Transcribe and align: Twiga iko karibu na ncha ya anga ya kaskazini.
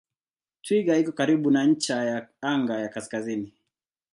Twiga 0.63 0.93
iko 1.01 1.11
karibu 1.19 1.47
na 1.53 1.61
ncha 1.69 1.97
ya 2.09 2.17
anga 2.51 2.75
ya 2.83 2.89
kaskazini. 2.95 3.53